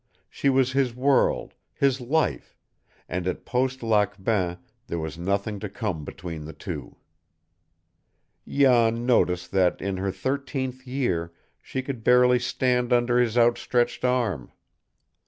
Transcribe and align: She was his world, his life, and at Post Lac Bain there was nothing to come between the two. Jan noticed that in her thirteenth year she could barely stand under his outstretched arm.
She 0.31 0.49
was 0.49 0.71
his 0.71 0.95
world, 0.95 1.53
his 1.75 2.01
life, 2.01 2.57
and 3.07 3.27
at 3.27 3.45
Post 3.45 3.83
Lac 3.83 4.15
Bain 4.23 4.57
there 4.87 4.97
was 4.97 5.15
nothing 5.15 5.59
to 5.59 5.69
come 5.69 6.03
between 6.03 6.45
the 6.45 6.53
two. 6.53 6.95
Jan 8.47 9.05
noticed 9.05 9.51
that 9.51 9.79
in 9.79 9.97
her 9.97 10.11
thirteenth 10.11 10.87
year 10.87 11.31
she 11.61 11.83
could 11.83 12.03
barely 12.03 12.39
stand 12.39 12.91
under 12.91 13.19
his 13.19 13.37
outstretched 13.37 14.03
arm. 14.03 14.51